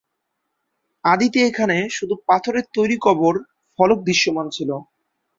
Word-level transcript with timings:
আদিতে 1.05 1.39
এখানে 1.45 1.77
শুধু 1.89 2.15
পাথরের 2.27 2.65
তৈরি 2.73 2.97
কবর 3.01 3.33
ফলক 3.79 3.99
দৃশ্যমান 4.03 4.47
ছিল। 4.49 4.69